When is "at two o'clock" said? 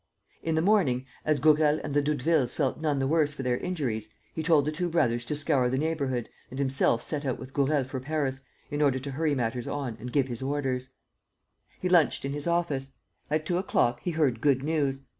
13.29-13.99